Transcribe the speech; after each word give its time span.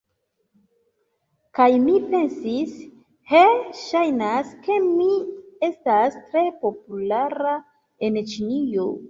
Kaj 1.57 1.67
mi 1.83 1.93
pensis, 2.13 2.71
he, 3.33 3.43
ŝajnas 3.81 4.49
ke 4.65 4.79
mi 4.87 5.11
estas 5.69 6.19
tre 6.33 6.45
populara 6.65 7.55
en 8.11 8.21
Ĉinio. 8.35 8.91